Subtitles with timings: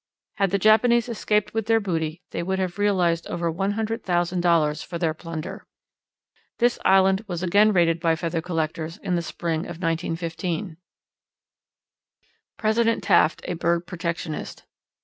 [0.37, 4.41] Had the Japanese escaped with their booty they would have realized over one hundred thousand
[4.41, 5.67] dollars for their plunder.
[6.57, 10.77] This island was again raided by feather collectors in the spring of 1915.
[12.57, 14.65] _President Taft a Bird Protectionist.